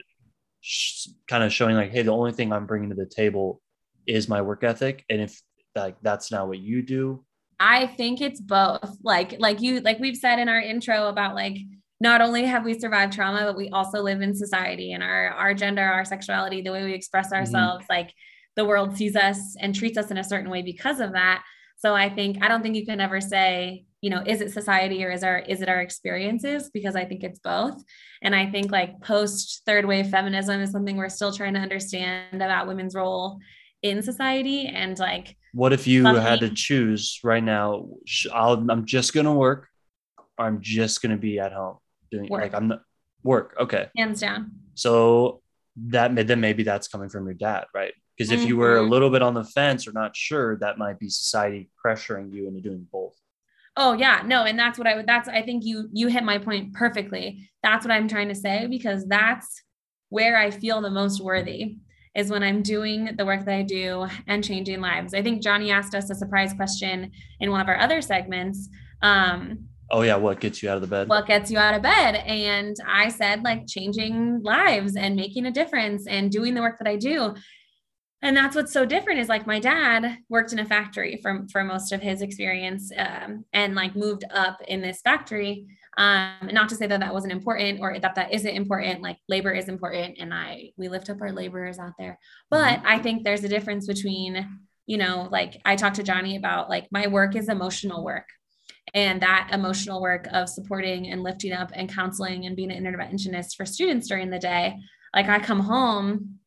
[0.61, 3.61] sh- kind of showing like, hey, the only thing I'm bringing to the table
[4.07, 5.03] is my work ethic?
[5.09, 5.39] And if
[5.75, 7.25] like that's not what you do,
[7.59, 8.97] I think it's both.
[9.03, 11.57] Like like you like we've said in our intro about like
[11.99, 15.53] not only have we survived trauma, but we also live in society and our our
[15.53, 18.11] gender, our sexuality, the way we express ourselves, like
[18.55, 21.43] the world sees us and treats us in a certain way because of that.
[21.81, 25.03] So I think I don't think you can ever say, you know, is it society
[25.03, 26.69] or is our is it our experiences?
[26.71, 27.83] Because I think it's both.
[28.21, 32.35] And I think like post third wave feminism is something we're still trying to understand
[32.41, 33.39] about women's role
[33.81, 37.87] in society and like what if you Luckily- had to choose right now?
[38.31, 39.67] I'll, I'm just going to work
[40.37, 41.77] or I'm just going to be at home
[42.11, 42.41] doing Work.
[42.43, 42.81] like I'm not
[43.23, 43.55] work.
[43.59, 43.87] Okay.
[43.97, 44.51] hands down.
[44.75, 45.41] So
[45.87, 47.93] that may- then maybe that's coming from your dad, right?
[48.21, 48.89] Because if you were a Mhm.
[48.89, 52.61] little bit on the fence or not sure, that might be society pressuring you into
[52.61, 53.15] doing both.
[53.77, 56.37] Oh yeah, no, and that's what I would that's I think you you hit my
[56.37, 57.49] point perfectly.
[57.63, 59.63] That's what I'm trying to say because that's
[60.09, 61.77] where I feel the most worthy
[62.13, 65.13] is when I'm doing the work that I do and changing lives.
[65.13, 68.69] I think Johnny asked us a surprise question in one of our other segments.
[69.01, 71.07] Um, oh yeah, what gets you out of the bed?
[71.07, 72.15] What gets you out of bed?
[72.15, 76.87] And I said like changing lives and making a difference and doing the work that
[76.89, 77.35] I do
[78.23, 81.63] and that's what's so different is like my dad worked in a factory for, for
[81.63, 85.65] most of his experience um, and like moved up in this factory.
[85.97, 89.51] Um, not to say that that wasn't important or that that isn't important like labor
[89.51, 92.17] is important and i we lift up our laborers out there.
[92.49, 92.87] But mm-hmm.
[92.87, 94.47] i think there's a difference between
[94.85, 98.27] you know like i talked to johnny about like my work is emotional work.
[98.93, 103.55] And that emotional work of supporting and lifting up and counseling and being an interventionist
[103.55, 104.77] for students during the day
[105.13, 106.39] like i come home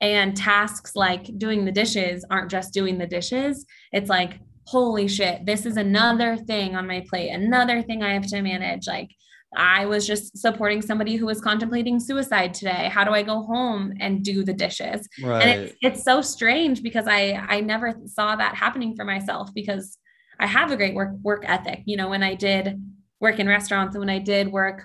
[0.00, 3.64] and tasks like doing the dishes aren't just doing the dishes.
[3.92, 8.26] It's like, holy shit, this is another thing on my plate, another thing I have
[8.28, 8.86] to manage.
[8.86, 9.10] Like,
[9.54, 12.90] I was just supporting somebody who was contemplating suicide today.
[12.92, 15.08] How do I go home and do the dishes?
[15.22, 15.42] Right.
[15.42, 19.98] And it's, it's so strange because I I never saw that happening for myself because
[20.38, 21.82] I have a great work work ethic.
[21.86, 22.82] You know, when I did
[23.20, 24.84] work in restaurants and when I did work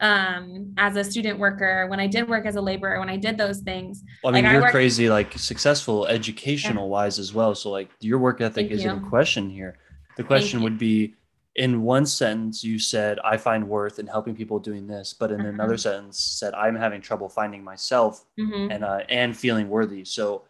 [0.00, 3.36] um, as a student worker, when I did work as a laborer, when I did
[3.36, 4.02] those things.
[4.22, 6.90] Well, I mean, like you're I worked- crazy, like successful educational yeah.
[6.90, 7.54] wise as well.
[7.54, 8.96] So like your work ethic Thank isn't you.
[8.96, 9.78] in question here.
[10.16, 11.14] The question would be
[11.56, 15.14] in one sentence, you said, I find worth in helping people doing this.
[15.18, 18.70] But in another sentence said, I'm having trouble finding myself mm-hmm.
[18.70, 20.04] and, uh, and feeling worthy.
[20.04, 20.42] So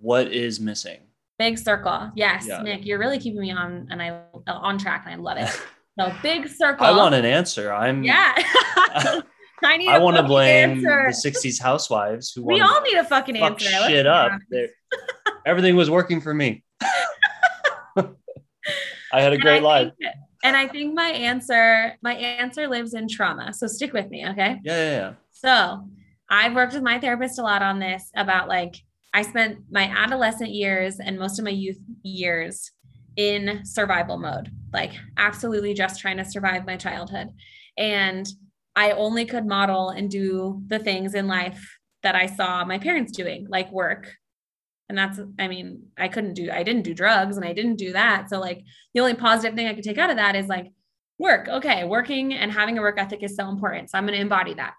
[0.00, 1.00] what is missing?
[1.38, 2.10] Big circle.
[2.16, 2.62] Yes, yeah.
[2.62, 5.48] Nick, you're really keeping me on and I on track and I love it.
[5.98, 6.86] No, big circle.
[6.86, 7.72] I want an answer.
[7.72, 8.32] I'm yeah.
[9.64, 9.88] I need.
[9.88, 11.10] I want to blame answer.
[11.10, 12.44] the '60s housewives who.
[12.44, 13.88] We all need a fucking fuck answer.
[13.88, 14.32] Shit up.
[15.44, 16.62] Everything was working for me.
[19.12, 19.92] I had a great life.
[20.44, 23.52] and I think my answer, my answer lives in trauma.
[23.52, 24.60] So stick with me, okay?
[24.62, 25.12] Yeah, yeah, yeah.
[25.30, 25.88] So
[26.30, 28.76] I've worked with my therapist a lot on this about like
[29.14, 32.70] I spent my adolescent years and most of my youth years
[33.16, 37.28] in survival mode, like absolutely just trying to survive my childhood.
[37.76, 38.28] And
[38.76, 43.12] I only could model and do the things in life that I saw my parents
[43.12, 44.14] doing, like work.
[44.88, 47.92] And that's, I mean, I couldn't do, I didn't do drugs and I didn't do
[47.92, 48.30] that.
[48.30, 48.62] So, like,
[48.94, 50.72] the only positive thing I could take out of that is like
[51.18, 51.48] work.
[51.48, 53.90] Okay, working and having a work ethic is so important.
[53.90, 54.74] So, I'm going to embody that.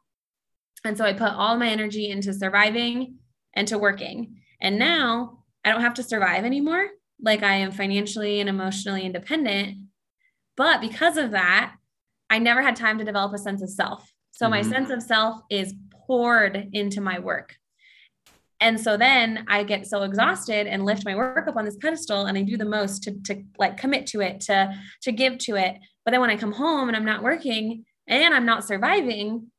[0.84, 3.16] And so, I put all my energy into surviving
[3.54, 4.42] and to working.
[4.62, 6.88] And now I don't have to survive anymore
[7.22, 9.78] like I am financially and emotionally independent.
[10.56, 11.76] But because of that,
[12.30, 14.12] I never had time to develop a sense of self.
[14.32, 14.52] So mm-hmm.
[14.52, 17.56] my sense of self is poured into my work.
[18.62, 22.26] And so then I get so exhausted and lift my work up on this pedestal
[22.26, 25.56] and I do the most to, to like commit to it, to, to give to
[25.56, 25.78] it.
[26.04, 29.50] But then when I come home and I'm not working and I'm not surviving,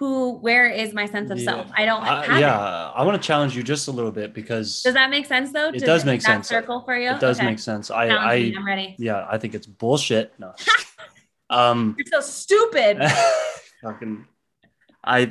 [0.00, 1.44] who where is my sense of yeah.
[1.44, 2.92] self i don't uh, yeah it.
[2.96, 5.68] i want to challenge you just a little bit because does that make sense though
[5.68, 7.46] it does, make sense circle for you it does okay.
[7.46, 10.54] make sense i i i'm ready yeah i think it's bullshit no
[11.50, 12.98] um you're so stupid
[13.82, 14.26] fucking
[15.04, 15.30] i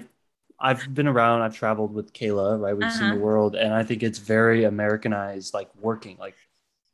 [0.62, 2.74] I've been around, I've traveled with Kayla, right?
[2.74, 3.00] We've uh-huh.
[3.00, 6.18] seen the world, and I think it's very Americanized, like working.
[6.20, 6.36] Like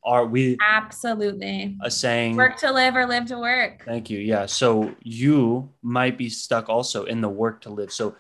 [0.05, 1.75] are we absolutely.
[1.81, 2.35] a saying?
[2.35, 3.83] Work to live or live to work.
[3.85, 4.19] Thank you.
[4.19, 4.45] Yeah.
[4.45, 7.91] So you might be stuck also in the work to live.
[7.91, 8.15] So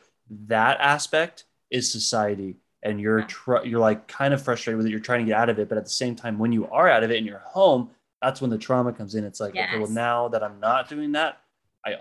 [0.47, 3.25] that aspect is society and you're yeah.
[3.27, 4.89] tr- you're like kind of frustrated with it.
[4.89, 6.89] You're trying to get out of it but at the same time when you are
[6.89, 9.23] out of it and you're home that's when the trauma comes in.
[9.23, 9.69] It's like yes.
[9.69, 11.41] okay well now that i'm not doing that
[11.85, 11.95] i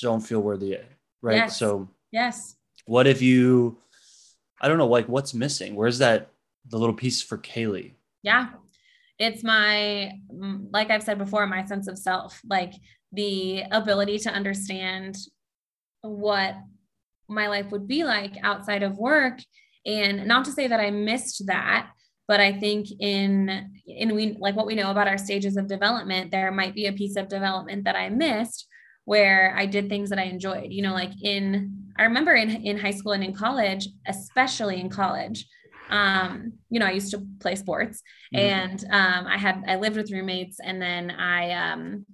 [0.00, 0.78] don't feel worthy
[1.22, 1.36] right?
[1.36, 1.58] Yes.
[1.58, 2.56] so yes.
[2.86, 3.78] what if you
[4.60, 5.76] i don't know like what's missing?
[5.76, 6.30] Where's that
[6.68, 7.92] the little piece for kaylee?
[8.22, 8.48] Yeah
[9.20, 12.72] it's my mm, like i've said before my sense of self like
[13.12, 15.16] the ability to understand
[16.02, 16.56] what
[17.28, 19.38] my life would be like outside of work.
[19.86, 21.90] And not to say that i missed that
[22.28, 26.30] but i think in in we like what we know about our stages of development
[26.30, 28.68] there might be a piece of development that i missed
[29.06, 32.76] where i did things that i enjoyed you know like in i remember in in
[32.78, 35.46] high school and in college especially in college
[35.90, 38.02] um, you know, I used to play sports
[38.34, 38.44] mm-hmm.
[38.44, 42.06] and um, I had, I lived with roommates and then I, um,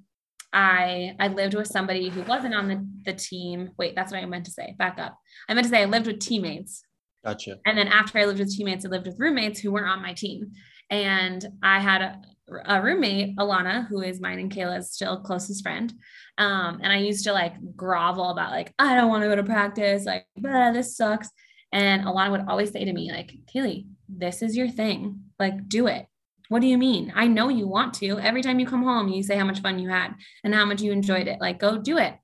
[0.52, 3.70] I, I lived with somebody who wasn't on the, the team.
[3.78, 4.74] Wait, that's what I meant to say.
[4.78, 5.18] Back up.
[5.48, 6.82] I meant to say I lived with teammates.
[7.24, 7.58] Gotcha.
[7.66, 10.14] And then after I lived with teammates, I lived with roommates who weren't on my
[10.14, 10.52] team.
[10.88, 12.20] And I had a,
[12.64, 15.92] a roommate, Alana, who is mine and Kayla's still closest friend.
[16.38, 19.42] Um, and I used to like grovel about like, I don't want to go to
[19.42, 20.04] practice.
[20.04, 21.28] Like, this sucks.
[21.72, 25.20] And Alana would always say to me, like, Kaylee, this is your thing.
[25.38, 26.06] Like, do it.
[26.48, 27.12] what do you mean?
[27.16, 28.18] I know you want to.
[28.20, 30.80] Every time you come home, you say how much fun you had and how much
[30.80, 31.40] you enjoyed it.
[31.40, 32.14] Like, go do it.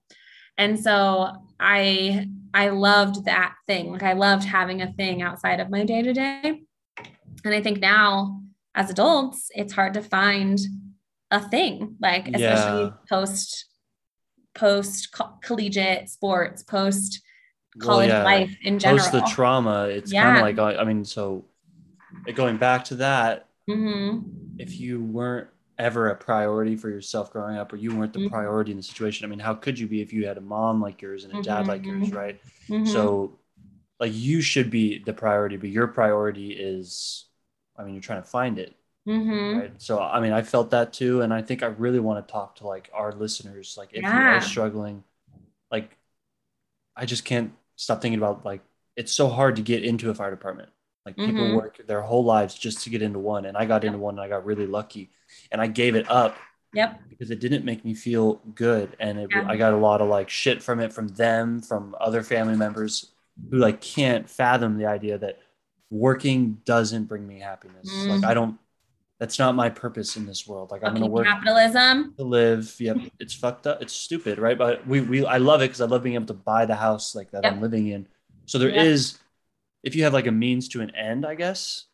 [0.57, 3.91] And so I I loved that thing.
[3.91, 6.63] Like I loved having a thing outside of my day to day.
[7.45, 8.43] And I think now
[8.75, 10.59] as adults, it's hard to find
[11.31, 12.91] a thing, like especially Yeah.
[13.09, 13.67] post
[14.55, 17.22] post collegiate sports, post
[17.75, 18.25] Well, college yeah.
[18.25, 18.99] life in general.
[19.01, 21.45] Post the trauma, it's kind of like I mean, so
[22.35, 24.25] going back to that, hmm
[24.59, 28.29] if you weren't ever a priority for yourself growing up, or you weren't the Mhm.
[28.31, 30.81] priority in the situation, I mean, how could you be if you had a mom
[30.81, 32.13] like yours and a dad like yours, Mhm.
[32.13, 32.41] right?
[32.69, 33.39] hmm So,
[34.01, 37.27] like, you should be the priority, but your priority is,
[37.77, 39.73] I mean, you're trying to find it, hmm right?
[39.83, 42.57] So, I mean, I felt that too, and I think I really want to talk
[42.57, 45.05] to like our listeners, like, if you are struggling,
[45.71, 45.99] like,
[46.97, 48.63] I just can't stop thinking about like
[48.97, 50.69] it's so hard to get into a fire department.
[51.07, 51.55] Like people Mhm.
[51.57, 54.21] work their whole lives just to get into one, and I got into one, and
[54.21, 55.11] I got really lucky,
[55.51, 56.37] and I gave it up
[56.75, 57.01] Yep.
[57.11, 59.47] because it didn't make me feel good and it, Yeah.
[59.47, 63.13] i got a lot of like shit from it from them from other family members
[63.51, 65.39] who like can't fathom the idea that
[65.91, 68.25] working doesn't bring me happiness like Mm.
[68.25, 68.59] i don't
[69.23, 72.13] that's not my purpose in this world like i'm gonna work capitalism.
[72.19, 75.67] to live yep it's fucked up it's stupid right but we, we i love it
[75.69, 77.53] because i love being able to buy the house like that Yep.
[77.53, 78.09] i'm living in
[78.47, 79.21] so there is, Yep.
[79.85, 81.85] if you have like a means to an end i guess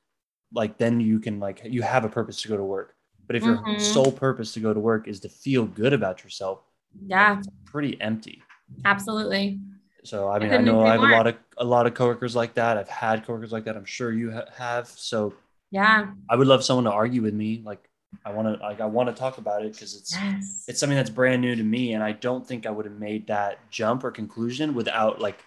[0.54, 2.94] like then you can like you have a purpose to go to work
[3.26, 3.78] but if your Mhm.
[3.78, 6.62] sole purpose to go to work is to feel good about yourself
[7.06, 8.42] Yeah, it's pretty empty
[8.86, 9.60] absolutely.
[10.02, 11.10] so i mean i couldn't know i have more.
[11.10, 13.84] a lot of a lot of coworkers like that i've had coworkers like that i'm
[13.84, 15.34] sure you ha- have so
[15.70, 16.10] Yeah.
[16.28, 17.88] i would love someone to argue with me like
[18.24, 20.64] i want to like i want to talk about it because it's Yes.
[20.68, 23.26] it's something that's brand new to me and i don't think i would have made
[23.26, 25.44] that jump or conclusion without like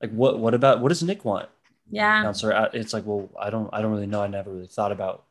[0.00, 1.48] like what what about what does nick want
[1.90, 2.22] yeah.
[2.22, 5.24] counselor it's like well i don't i don't really know i never really thought about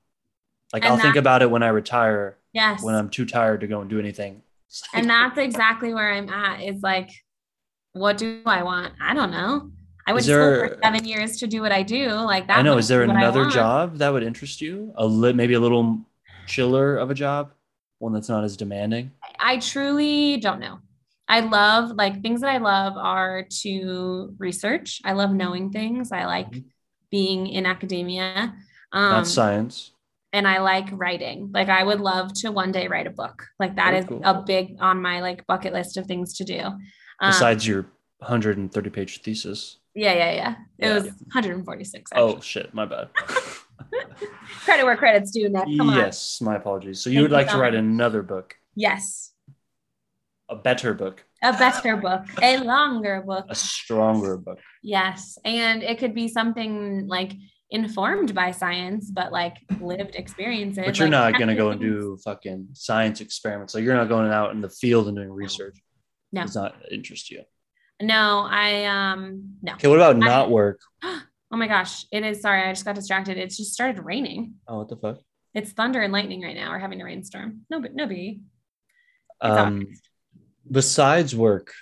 [0.73, 2.83] like And i'll think about it when i retire Yes.
[2.83, 4.41] when i'm too tired to go and do anything
[4.93, 6.61] and that's exactly where I'm at.
[6.61, 7.09] Is like,
[7.91, 8.93] what do I want?
[9.01, 9.69] I don't know.
[10.07, 12.09] I to school for seven years to do what I do.
[12.09, 12.57] Like that.
[12.59, 15.59] i know is there I another job that would interest you a li- maybe a
[15.59, 15.99] little
[16.47, 17.51] chiller of a job
[17.99, 20.79] one that's not as demanding I truly don't know.
[21.27, 25.01] I love like things that I love are to research.
[25.05, 26.11] I love knowing things.
[26.11, 26.63] I like Mhm.
[27.09, 28.53] being in academia.
[28.91, 29.91] Um, not science
[30.33, 31.51] and I like writing.
[31.53, 33.47] Like I would love to one day write a book.
[33.59, 34.21] Like that Very is cool.
[34.23, 36.59] a big on my like bucket list of things to do.
[36.59, 36.79] Um,
[37.31, 37.83] besides your
[38.19, 40.55] 130 page thesis yeah, yeah, yeah.
[40.77, 40.93] It Yeah.
[40.95, 42.11] was 146.
[42.11, 42.33] Actually.
[42.33, 43.09] oh shit my bad
[44.65, 45.49] credit where credit's due.
[45.49, 45.65] Nick.
[45.77, 45.97] Come on.
[45.97, 49.33] yes my apologies so you Thank would you like to write another book Yes,
[50.49, 53.45] a better book a better book, a longer book.
[53.49, 57.33] a stronger book Yes, and it could be something like
[57.71, 60.83] informed by science, but like lived experiences.
[60.85, 63.73] But you're like not going to go and do fucking science experiments.
[63.73, 65.77] Like you're not going out in the field and doing research.
[66.33, 66.41] No.
[66.41, 67.43] Does not interest you.
[68.01, 69.73] No, I um no.
[69.73, 69.87] Okay.
[69.87, 70.79] What about not work?
[71.53, 72.39] Oh my gosh, it is.
[72.39, 73.37] Sorry, I just got distracted.
[73.37, 74.53] It's just started raining.
[74.69, 75.17] Oh, what the fuck?
[75.53, 76.71] It's thunder and lightning right now.
[76.71, 77.65] We're having a rainstorm.
[77.69, 78.39] No, but no biggie.
[79.43, 80.09] It's Um, August.
[80.71, 81.73] besides work,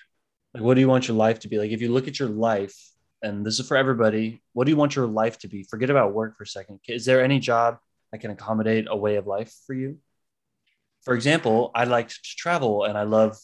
[0.55, 1.59] like what do you want your life to be?
[1.59, 2.75] Like if you look at your life,
[3.21, 5.61] and this is for everybody, what do you want your life to be?
[5.61, 6.79] Forget about work for a second.
[6.87, 7.77] Is there any job
[8.11, 9.99] that can accommodate a way of life for you?
[11.03, 13.37] For example, I like to travel and I love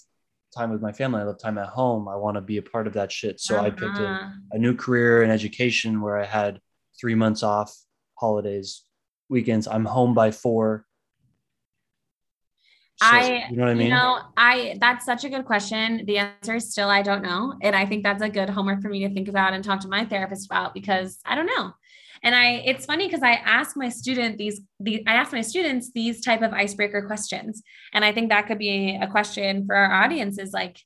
[0.56, 1.22] time with my family.
[1.22, 2.08] I love time at home.
[2.08, 3.40] I want to be a part of that shit.
[3.40, 4.30] So I picked a Uh-huh.
[4.52, 6.62] a new career in education where I had
[7.00, 7.76] three months off,
[8.16, 8.84] holidays,
[9.28, 9.68] weekends.
[9.68, 10.86] I'm home by four.
[12.98, 13.88] So, I- you know what I mean?
[13.88, 16.06] You know, I that's such a good question.
[16.06, 17.54] The answer is still I don't know.
[17.62, 19.90] And I think that's a good homework for me to think about and talk to
[19.90, 21.74] my therapist about because I don't know.
[22.24, 25.92] And I it's funny because I ask my student these the I ask my students
[25.94, 27.62] these type of icebreaker questions.
[27.94, 30.78] And I think that could be a question for our audience is like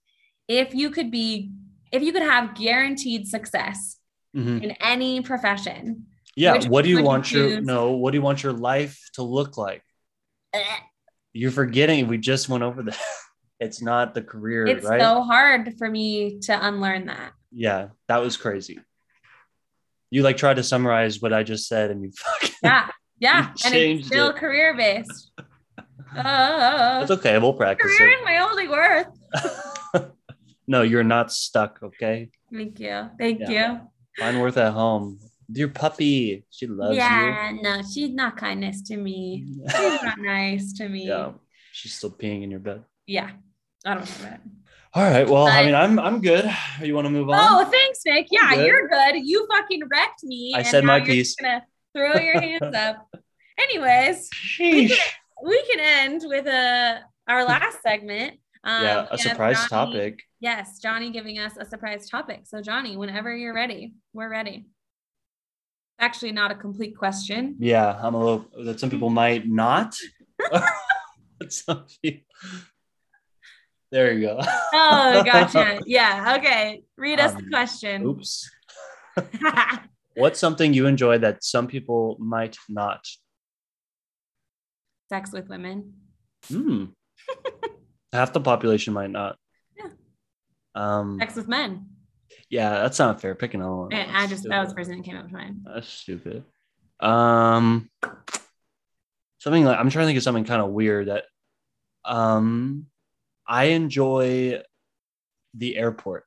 [0.47, 1.51] if you could be
[1.91, 3.97] if you could have guaranteed success
[4.35, 4.63] Mhm.
[4.63, 6.05] in any profession.
[6.35, 6.53] Yeah.
[6.67, 7.91] What do you would you want your no?
[7.93, 9.83] What do you want your life to look like?
[11.33, 12.07] You're forgetting.
[12.07, 12.97] We just went over that.
[13.61, 15.01] It's not the career, It's right?
[15.01, 17.33] so hard for me to unlearn that.
[17.51, 18.79] yeah, that was crazy.
[20.11, 22.55] You like tried to summarize what I just said, and you fucking.
[22.63, 22.87] Yeah.
[23.19, 23.51] Yeah.
[23.65, 24.37] And it's still it.
[24.37, 25.31] career based.
[26.15, 27.37] Uh, It's okay.
[27.37, 28.19] We'll practice career it.
[28.19, 29.07] is my only worth.
[30.67, 31.79] no, you're not stuck.
[31.83, 32.29] Okay.
[32.51, 33.09] Thank you.
[33.19, 33.81] Thank Yeah.
[34.17, 35.19] Find worth at home.
[35.51, 36.73] Your puppy, she you.
[36.75, 39.45] loves Yeah, no, she's not kindness to me.
[39.71, 41.07] She's not nice to me.
[41.07, 41.31] yeah,
[41.71, 42.83] she's still peeing in your bed.
[43.07, 43.31] Yeah.
[43.83, 44.41] I don't know that.
[44.93, 45.29] All right.
[45.29, 46.49] Well, I mean, I'm I'm good.
[46.81, 47.37] You want to move on?
[47.37, 48.27] Oh, thanks, Nick.
[48.31, 48.65] Yeah, good.
[48.65, 49.15] you're good.
[49.23, 50.53] You fucking wrecked me.
[50.55, 51.35] I said my you're piece.
[51.35, 51.63] gonna
[51.95, 53.07] throw your hands up.
[53.59, 54.29] Anyways,
[54.59, 54.97] we can,
[55.45, 58.39] we can end with a our last segment.
[58.63, 60.19] Um, yeah, a surprise Johnny- topic.
[60.39, 62.41] Yes, Johnny giving us a surprise topic.
[62.45, 64.65] So, Johnny, whenever you're ready, we're ready.
[65.99, 67.57] Actually, not a complete question.
[67.59, 69.95] Yeah, I'm a little that some people might not.
[71.49, 72.25] Some people-
[73.91, 74.39] there you go.
[74.73, 75.79] Oh, gotcha.
[75.85, 76.35] yeah.
[76.37, 76.83] Okay.
[76.97, 78.05] Read us the Um, question.
[78.05, 78.49] Oops.
[80.15, 83.05] What's something you enjoy that some people might not?
[85.09, 85.93] Sex with women.
[86.47, 86.85] Hmm.
[88.13, 89.37] Half the population might not.
[89.77, 89.89] Yeah.
[90.75, 91.17] Um.
[91.19, 91.87] Sex with men.
[92.49, 93.35] Yeah, that's not fair.
[93.35, 93.93] Picking on one.
[93.93, 95.63] And I just that was the person that came up with mine.
[95.65, 96.43] That's stupid.
[96.99, 97.89] Um,
[99.39, 101.25] something like I'm trying to think of something kind of weird that,
[102.03, 102.87] um,
[103.49, 104.61] I enjoy
[105.55, 106.25] the airport.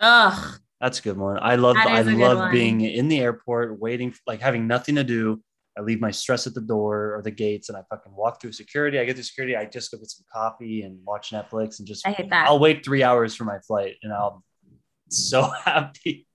[0.00, 0.58] Ugh.
[0.80, 1.38] That's a good one.
[1.40, 2.52] I love I is a good love one.
[2.52, 5.40] being in the airport, waiting, like having nothing to do.
[5.76, 8.52] I leave my stress at the door or the gates, and I fucking walk through
[8.52, 8.98] security.
[8.98, 9.56] I get through security.
[9.56, 12.48] I just go get some coffee and watch Netflix, and just I hate that.
[12.48, 14.44] I'll wait three hours for my flight, and I'll
[15.08, 16.26] so happy.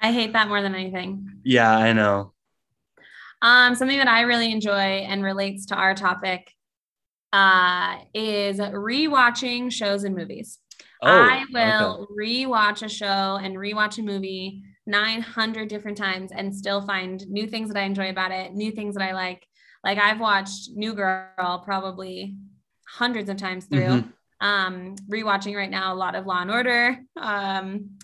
[0.00, 1.30] I hate that more than anything.
[1.44, 2.32] Yeah, I know.
[3.42, 6.52] Um, something that I really enjoy and relates to our topic
[7.32, 10.58] uh, is rewatching shows and movies.
[11.02, 12.44] I will okay.
[12.44, 17.68] rewatch a show and rewatch a movie 900 different times and still find new things
[17.70, 19.46] that I enjoy about it, new things that I like.
[19.82, 22.36] Like I've watched New Girl probably
[22.86, 24.02] hundreds of times through.
[24.02, 24.12] Mhm.
[24.42, 26.98] Um, rewatching right now a lot of Law and Order.
[27.16, 27.98] Um,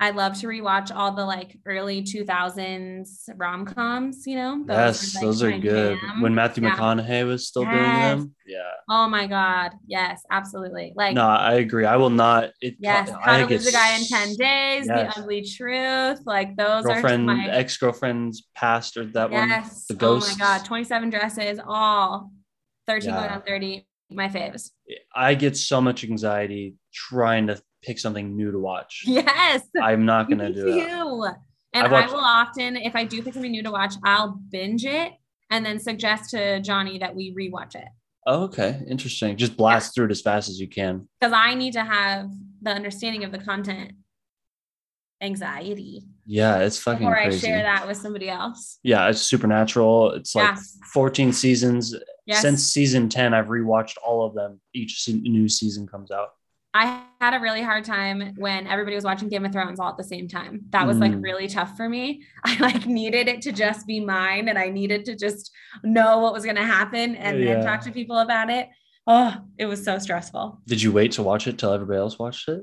[0.00, 4.64] I love to rewatch all the like early 2000s rom coms, you know?
[4.68, 5.98] yes, like, those are good.
[6.00, 6.20] jam.
[6.22, 6.76] When Matthew Yeah.
[6.76, 8.34] McConaughey was still doing them.
[8.46, 8.58] Yeah.
[8.88, 9.72] Oh my God.
[9.88, 10.92] Yes, absolutely.
[10.94, 11.84] Like, No, I agree.
[11.84, 12.50] I will not.
[12.60, 15.14] It, yes, I How to get Lose a Guy in 10 Days, Yes.
[15.16, 16.20] The Ugly Truth.
[16.24, 17.48] Like, those girlfriend, are my.
[17.48, 19.48] ex girlfriend's past or that one.
[19.48, 19.86] yes.
[19.86, 20.64] The oh my God.
[20.64, 22.30] 27 Dresses, all
[22.86, 23.34] 13 going Yeah.
[23.34, 23.84] on 30.
[24.10, 24.70] My faves.
[25.14, 29.04] I get so much anxiety trying to pick something new to watch.
[29.06, 29.62] Yes.
[29.80, 30.88] I'm not gonna do that.
[30.88, 31.26] too.
[31.74, 34.84] And watched- I will often, if I do pick something new to watch, I'll binge
[34.84, 35.12] it
[35.50, 37.88] and then suggest to Johnny that we rewatch it
[38.26, 39.36] Oh, okay, interesting.
[39.36, 41.08] Just blast through it as fast as you can.
[41.20, 42.30] because I need to have
[42.62, 43.92] the understanding of the content
[45.20, 47.46] anxiety Yeah, it's fucking crazy.
[47.46, 48.78] I share that with somebody else.
[48.82, 50.12] Yeah, it's supernatural.
[50.12, 50.60] It's like Yeah.
[50.92, 51.94] 14 seasons.
[52.26, 52.42] Yes.
[52.42, 54.60] Since season 10, I've rewatched all of them.
[54.74, 56.28] Each new season comes out.
[56.80, 59.96] I had a really hard time when everybody was watching Game of Thrones all at
[59.96, 60.60] the same time.
[60.70, 61.22] That was like Mm.
[61.24, 62.22] really tough for me.
[62.44, 65.50] I like needed it to just be mine and I needed to just
[65.82, 67.54] know what was going to happen and Yeah.
[67.54, 68.68] then talk to people about it.
[69.08, 70.60] Oh, it was so stressful.
[70.66, 72.60] Did you wait to watch it till everybody else watched it?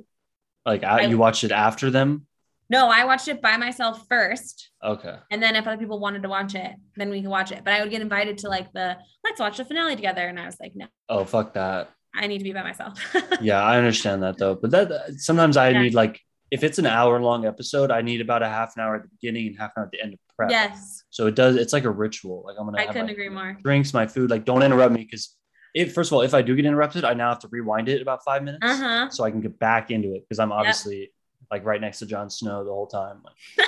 [0.66, 2.26] Like I- you watched it after them?
[2.70, 4.72] No, I watched it by myself first.
[4.84, 5.16] Okay.
[5.30, 7.64] And then if other people wanted to watch it, then we could watch it.
[7.66, 10.26] But I would get invited to like the let's watch the finale together.
[10.28, 11.92] And I was like, no, Oh, fuck that.
[12.18, 12.94] I need to be by myself.
[13.42, 14.56] Yeah, I understand that though.
[14.56, 15.82] But that sometimes I Yeah.
[15.82, 18.96] need like if it's an hour long episode, I need about a half an hour
[18.96, 20.50] at the beginning and half an hour at the end of prep.
[20.52, 21.56] yes, So it does.
[21.56, 22.44] It's like a ritual.
[22.46, 22.78] Like I'm gonna.
[22.78, 23.58] I have couldn't my agree more.
[23.64, 24.30] Drinks, my food.
[24.30, 25.36] Like don't interrupt me because
[25.74, 28.02] if first of all, if I do get interrupted, I now have to rewind it
[28.02, 29.10] about five minutes Uh huh.
[29.10, 31.12] so I can get back into it because I'm obviously
[31.52, 33.22] like right next to Jon Snow the whole time.
[33.24, 33.68] Like,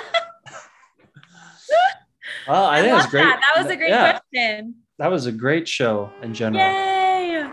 [2.48, 3.22] well, I, think it was great.
[3.24, 3.40] That.
[3.54, 4.74] that was a great Yeah, question.
[4.98, 6.64] that was a great show in general.
[6.64, 7.50] Yay!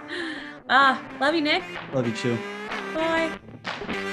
[0.69, 1.63] Ah, love you, Nick.
[1.93, 2.37] Love you too.
[2.93, 4.11] Bye.